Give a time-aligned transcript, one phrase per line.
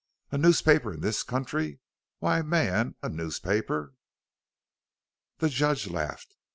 [0.31, 1.79] "A newspaper in this country?
[2.17, 3.93] Why, man, a newspaper"
[5.37, 6.33] The judge laughed.